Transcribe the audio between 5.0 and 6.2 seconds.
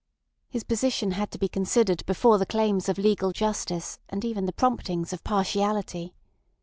of partiality.